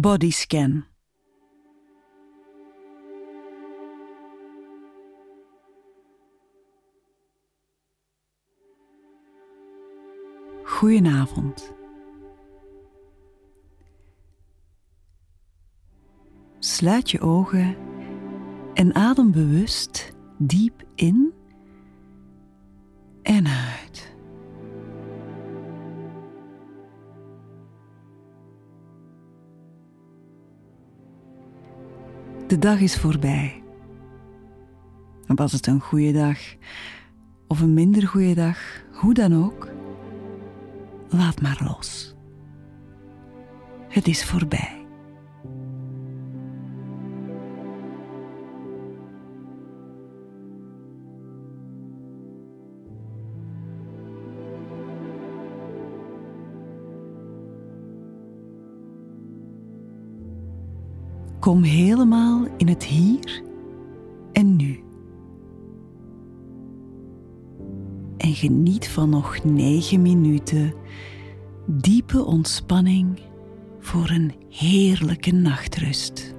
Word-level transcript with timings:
Bodyscan. 0.00 0.84
Goedenavond. 10.64 11.72
Sluit 16.58 17.10
je 17.10 17.20
ogen 17.20 17.76
en 18.74 18.94
adem 18.94 19.32
bewust 19.32 20.12
diep 20.38 20.82
in 20.94 21.32
en 23.22 23.46
uit. 23.46 23.67
De 32.48 32.58
dag 32.58 32.80
is 32.80 32.96
voorbij. 32.96 33.62
Was 35.26 35.52
het 35.52 35.66
een 35.66 35.80
goede 35.80 36.12
dag 36.12 36.38
of 37.46 37.60
een 37.60 37.74
minder 37.74 38.08
goede 38.08 38.34
dag, 38.34 38.58
hoe 38.92 39.14
dan 39.14 39.44
ook, 39.44 39.68
laat 41.08 41.40
maar 41.40 41.60
los. 41.64 42.14
Het 43.88 44.06
is 44.06 44.24
voorbij. 44.24 44.77
Kom 61.40 61.62
helemaal 61.62 62.46
in 62.56 62.68
het 62.68 62.84
hier 62.84 63.42
en 64.32 64.56
nu. 64.56 64.82
En 68.16 68.34
geniet 68.34 68.88
van 68.88 69.10
nog 69.10 69.44
negen 69.44 70.02
minuten 70.02 70.74
diepe 71.66 72.24
ontspanning 72.24 73.20
voor 73.78 74.10
een 74.10 74.32
heerlijke 74.48 75.32
nachtrust. 75.32 76.34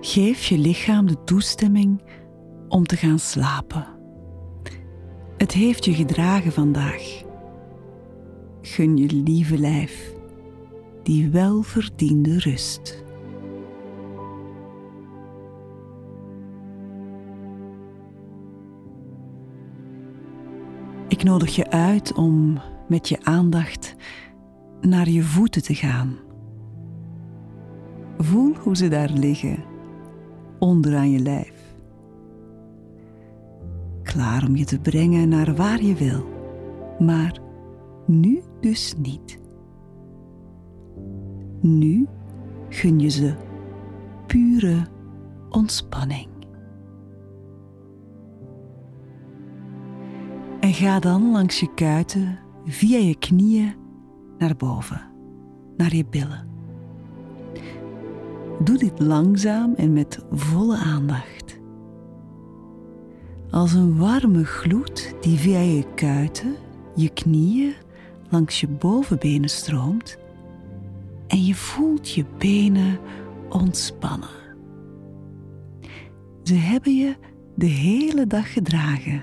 Geef 0.00 0.44
je 0.44 0.58
lichaam 0.58 1.06
de 1.06 1.24
toestemming 1.24 2.02
om 2.68 2.86
te 2.86 2.96
gaan 2.96 3.18
slapen. 3.18 3.97
Het 5.38 5.52
heeft 5.52 5.84
je 5.84 5.94
gedragen 5.94 6.52
vandaag. 6.52 7.22
Gun 8.62 8.96
je 8.96 9.06
lieve 9.06 9.58
lijf 9.58 10.12
die 11.02 11.30
welverdiende 11.30 12.38
rust. 12.38 13.04
Ik 21.08 21.22
nodig 21.22 21.56
je 21.56 21.70
uit 21.70 22.12
om 22.12 22.60
met 22.88 23.08
je 23.08 23.18
aandacht 23.22 23.94
naar 24.80 25.08
je 25.08 25.22
voeten 25.22 25.62
te 25.62 25.74
gaan. 25.74 26.16
Voel 28.18 28.54
hoe 28.54 28.76
ze 28.76 28.88
daar 28.88 29.10
liggen, 29.10 29.64
onderaan 30.58 31.10
je 31.10 31.18
lijf 31.18 31.57
klaar 34.12 34.44
om 34.46 34.56
je 34.56 34.64
te 34.64 34.78
brengen 34.78 35.28
naar 35.28 35.54
waar 35.54 35.82
je 35.82 35.94
wil, 35.94 36.26
maar 36.98 37.40
nu 38.06 38.42
dus 38.60 38.94
niet. 38.98 39.40
Nu 41.60 42.06
gun 42.68 43.00
je 43.00 43.08
ze 43.08 43.34
pure 44.26 44.86
ontspanning. 45.48 46.28
En 50.60 50.72
ga 50.72 50.98
dan 50.98 51.30
langs 51.30 51.60
je 51.60 51.74
kuiten 51.74 52.38
via 52.64 52.98
je 52.98 53.18
knieën 53.18 53.74
naar 54.38 54.56
boven, 54.56 55.02
naar 55.76 55.96
je 55.96 56.04
billen. 56.10 56.48
Doe 58.64 58.78
dit 58.78 59.00
langzaam 59.00 59.74
en 59.74 59.92
met 59.92 60.24
volle 60.30 60.76
aandacht 60.76 61.37
als 63.50 63.72
een 63.72 63.96
warme 63.96 64.44
gloed 64.44 65.14
die 65.20 65.38
via 65.38 65.58
je 65.58 65.84
kuiten, 65.94 66.56
je 66.94 67.08
knieën, 67.08 67.74
langs 68.28 68.60
je 68.60 68.68
bovenbenen 68.68 69.48
stroomt 69.48 70.18
en 71.26 71.44
je 71.44 71.54
voelt 71.54 72.10
je 72.10 72.24
benen 72.38 72.98
ontspannen. 73.48 74.28
Ze 76.42 76.54
hebben 76.54 76.96
je 76.96 77.16
de 77.54 77.66
hele 77.66 78.26
dag 78.26 78.52
gedragen. 78.52 79.22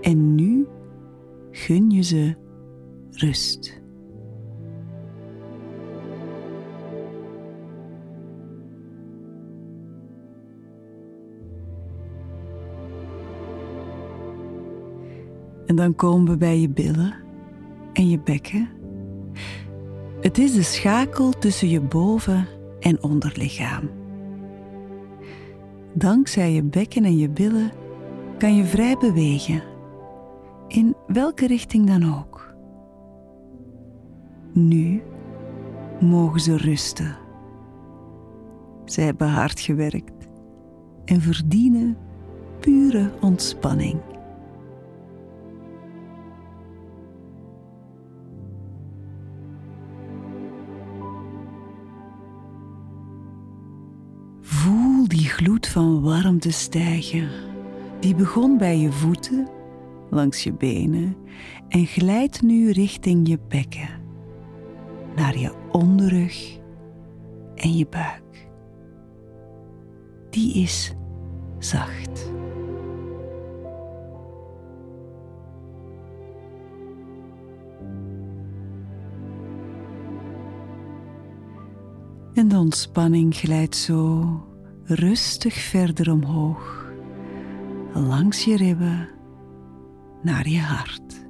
En 0.00 0.34
nu 0.34 0.66
gun 1.50 1.90
je 1.90 2.02
ze 2.02 2.34
rust. 3.10 3.84
En 15.66 15.76
dan 15.76 15.94
komen 15.94 16.32
we 16.32 16.36
bij 16.36 16.60
je 16.60 16.68
billen 16.68 17.14
en 17.92 18.08
je 18.08 18.18
bekken. 18.18 18.68
Het 20.20 20.38
is 20.38 20.54
de 20.54 20.62
schakel 20.62 21.30
tussen 21.30 21.68
je 21.68 21.80
boven- 21.80 22.46
en 22.80 23.02
onderlichaam. 23.02 23.90
Dankzij 25.92 26.52
je 26.52 26.62
bekken 26.62 27.04
en 27.04 27.16
je 27.16 27.28
billen 27.28 27.70
kan 28.38 28.56
je 28.56 28.64
vrij 28.64 28.96
bewegen, 29.00 29.62
in 30.68 30.94
welke 31.06 31.46
richting 31.46 31.86
dan 31.86 32.18
ook. 32.18 32.54
Nu 34.52 35.02
mogen 36.00 36.40
ze 36.40 36.56
rusten. 36.56 37.16
Ze 38.84 39.00
hebben 39.00 39.28
hard 39.28 39.60
gewerkt 39.60 40.28
en 41.04 41.20
verdienen 41.20 41.96
pure 42.60 43.10
ontspanning. 43.20 44.00
Die 55.08 55.28
gloed 55.28 55.66
van 55.68 56.02
warmte 56.02 56.50
stijgen. 56.50 57.28
Die 58.00 58.14
begon 58.14 58.58
bij 58.58 58.78
je 58.78 58.92
voeten, 58.92 59.48
langs 60.10 60.44
je 60.44 60.52
benen 60.52 61.16
en 61.68 61.86
glijdt 61.86 62.42
nu 62.42 62.70
richting 62.70 63.28
je 63.28 63.38
bekken, 63.48 63.88
naar 65.16 65.38
je 65.38 65.52
onderrug 65.72 66.58
en 67.54 67.76
je 67.76 67.86
buik. 67.88 68.48
Die 70.30 70.54
is 70.54 70.94
zacht. 71.58 72.32
En 82.34 82.48
de 82.48 82.56
ontspanning 82.56 83.36
glijdt 83.36 83.76
zo 83.76 84.24
rustig 84.86 85.54
verder 85.54 86.10
omhoog, 86.12 86.92
langs 87.92 88.44
je 88.44 88.56
ribben 88.56 89.08
naar 90.22 90.48
je 90.48 90.60
hart. 90.60 91.26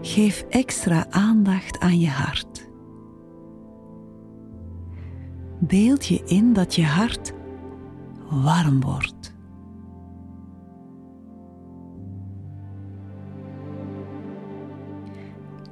Geef 0.00 0.44
extra 0.48 1.06
aandacht 1.10 1.78
aan 1.78 2.00
je 2.00 2.08
hart. 2.08 2.70
Beeld 5.60 6.06
je 6.06 6.22
in 6.24 6.52
dat 6.52 6.74
je 6.74 6.84
hart 6.84 7.32
warm 8.30 8.80
wordt. 8.80 9.34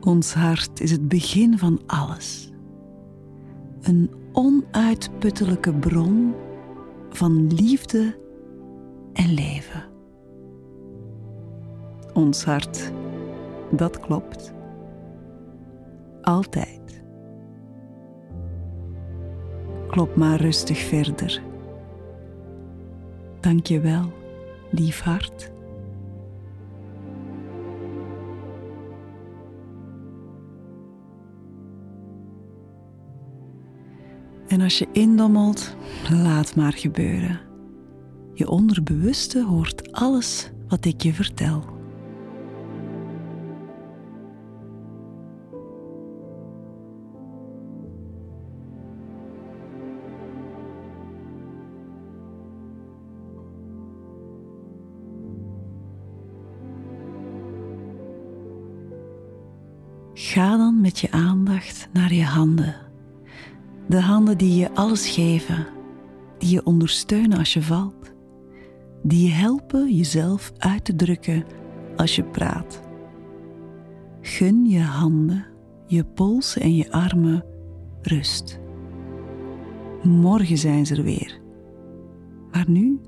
Ons 0.00 0.34
hart 0.34 0.80
is 0.80 0.90
het 0.90 1.08
begin 1.08 1.58
van 1.58 1.80
alles 1.86 2.51
een 3.82 4.10
onuitputtelijke 4.32 5.74
bron 5.74 6.34
van 7.10 7.54
liefde 7.54 8.18
en 9.12 9.34
leven. 9.34 9.84
Ons 12.12 12.44
hart, 12.44 12.92
dat 13.70 14.00
klopt. 14.00 14.54
Altijd. 16.22 16.80
Klop 19.88 20.16
maar 20.16 20.40
rustig 20.40 20.78
verder 20.78 21.50
Dank 23.42 23.66
je 23.66 23.80
wel, 23.80 24.12
lief 24.70 25.00
hart. 25.00 25.51
En 34.52 34.60
als 34.60 34.78
je 34.78 34.88
indommelt, 34.92 35.76
laat 36.10 36.56
maar 36.56 36.72
gebeuren. 36.72 37.40
Je 38.34 38.48
onderbewuste 38.48 39.44
hoort 39.44 39.92
alles 39.92 40.50
wat 40.68 40.84
ik 40.84 41.02
je 41.02 41.12
vertel. 41.12 41.64
Ga 60.14 60.56
dan 60.56 60.80
met 60.80 60.98
je 60.98 61.10
aandacht 61.10 61.88
naar 61.92 62.12
je 62.12 62.24
handen. 62.24 62.91
De 63.92 64.00
handen 64.00 64.38
die 64.38 64.56
je 64.56 64.74
alles 64.74 65.08
geven, 65.08 65.66
die 66.38 66.50
je 66.50 66.64
ondersteunen 66.64 67.38
als 67.38 67.52
je 67.52 67.62
valt, 67.62 68.12
die 69.02 69.26
je 69.26 69.32
helpen 69.32 69.94
jezelf 69.94 70.52
uit 70.58 70.84
te 70.84 70.94
drukken 70.94 71.44
als 71.96 72.16
je 72.16 72.24
praat. 72.24 72.80
Gun 74.20 74.66
je 74.66 74.80
handen, 74.80 75.44
je 75.86 76.04
polsen 76.04 76.62
en 76.62 76.76
je 76.76 76.92
armen 76.92 77.44
rust. 78.02 78.60
Morgen 80.02 80.58
zijn 80.58 80.86
ze 80.86 80.96
er 80.96 81.02
weer. 81.02 81.40
Maar 82.50 82.70
nu 82.70 83.00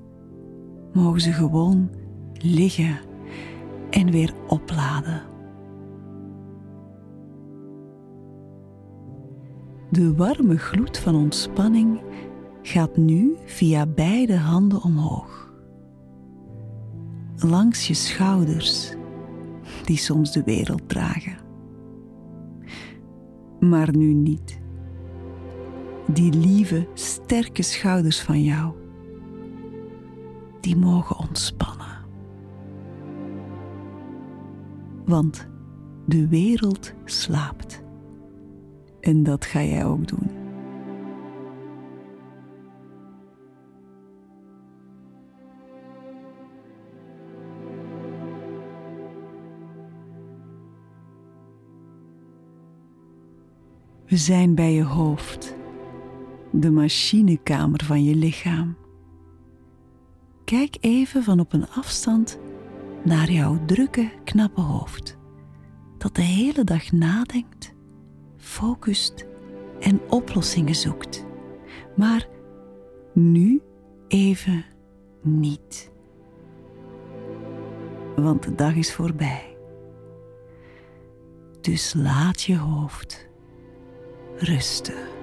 mogen 0.93 1.21
ze 1.21 1.31
gewoon 1.31 1.89
liggen 2.33 2.97
en 3.89 4.11
weer 4.11 4.33
opladen. 4.47 5.21
De 9.95 10.15
warme 10.15 10.57
gloed 10.57 10.97
van 10.97 11.15
ontspanning 11.15 12.01
gaat 12.61 12.97
nu 12.97 13.35
via 13.45 13.85
beide 13.85 14.37
handen 14.37 14.83
omhoog. 14.83 15.53
Langs 17.35 17.87
je 17.87 17.93
schouders, 17.93 18.93
die 19.85 19.97
soms 19.97 20.31
de 20.31 20.43
wereld 20.43 20.89
dragen. 20.89 21.37
Maar 23.59 23.95
nu 23.95 24.13
niet. 24.13 24.59
Die 26.07 26.33
lieve, 26.33 26.87
sterke 26.93 27.61
schouders 27.61 28.21
van 28.21 28.43
jou, 28.43 28.73
die 30.61 30.75
mogen 30.75 31.17
ontspannen. 31.17 32.05
Want 35.05 35.47
de 36.05 36.27
wereld 36.27 36.93
slaapt. 37.05 37.84
En 39.05 39.23
dat 39.23 39.45
ga 39.45 39.63
jij 39.63 39.85
ook 39.85 40.07
doen. 40.07 40.29
We 54.07 54.17
zijn 54.17 54.55
bij 54.55 54.73
je 54.73 54.83
hoofd, 54.83 55.55
de 56.51 56.71
machinekamer 56.71 57.83
van 57.83 58.03
je 58.03 58.15
lichaam. 58.15 58.75
Kijk 60.45 60.77
even 60.79 61.23
van 61.23 61.39
op 61.39 61.53
een 61.53 61.69
afstand 61.69 62.39
naar 63.03 63.31
jouw 63.31 63.65
drukke, 63.65 64.11
knappe 64.23 64.61
hoofd, 64.61 65.17
dat 65.97 66.15
de 66.15 66.21
hele 66.21 66.63
dag 66.63 66.91
nadenkt 66.91 67.74
focust 68.45 69.25
en 69.79 70.01
oplossingen 70.09 70.75
zoekt. 70.75 71.25
Maar 71.95 72.27
nu 73.13 73.61
even 74.07 74.65
niet. 75.21 75.91
Want 78.15 78.43
de 78.43 78.55
dag 78.55 78.75
is 78.75 78.93
voorbij. 78.93 79.57
Dus 81.61 81.93
laat 81.93 82.41
je 82.41 82.57
hoofd 82.57 83.27
rusten. 84.35 85.14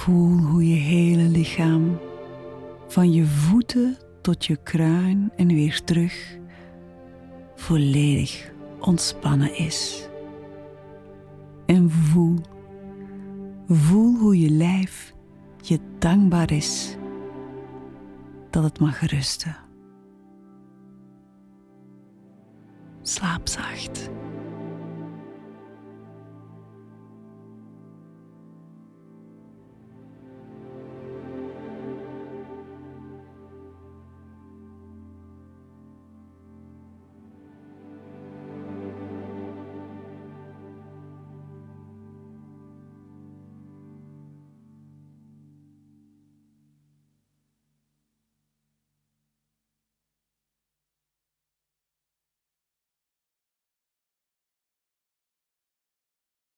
Voel 0.00 0.38
hoe 0.38 0.68
je 0.68 0.74
hele 0.74 1.22
lichaam, 1.22 1.98
van 2.86 3.12
je 3.12 3.26
voeten 3.26 3.96
tot 4.20 4.44
je 4.44 4.56
kruin 4.62 5.32
en 5.36 5.46
weer 5.46 5.84
terug, 5.84 6.38
volledig 7.54 8.52
ontspannen 8.78 9.56
is. 9.56 10.08
En 11.66 11.90
voel, 11.90 12.38
voel 13.68 14.16
hoe 14.18 14.40
je 14.40 14.50
lijf 14.50 15.14
je 15.60 15.78
dankbaar 15.98 16.52
is 16.52 16.96
dat 18.50 18.62
het 18.62 18.80
mag 18.80 19.00
rusten. 19.00 19.56
Slaap 23.02 23.48
zacht. 23.48 24.10